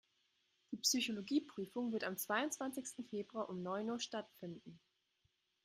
Die 0.71 0.77
Psychologie-Prüfung 0.77 1.91
wird 1.91 2.05
am 2.05 2.17
zweiundzwanzigsten 2.17 3.05
Februar 3.05 3.47
um 3.49 3.61
neun 3.61 3.87
Uhr 3.87 3.99
stattfinden. 3.99 4.79